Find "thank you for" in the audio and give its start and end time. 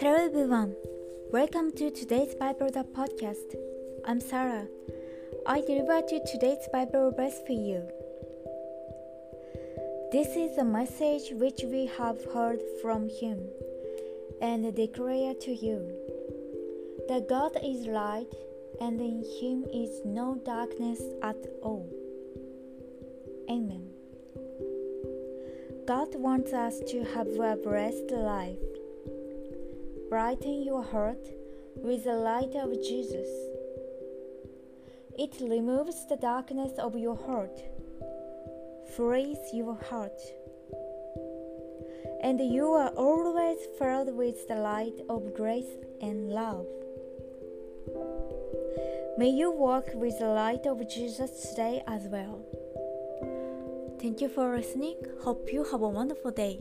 54.04-54.54